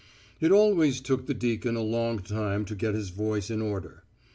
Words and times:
It 0.39 0.51
always 0.51 0.99
took 0.99 1.27
the 1.27 1.33
deacon 1.35 1.75
a 1.75 1.83
long 1.83 2.23
time 2.23 2.65
to 2.65 2.73
get 2.75 2.95
his 2.95 3.09
voice 3.09 3.51
in 3.51 3.61
order. 3.61 4.03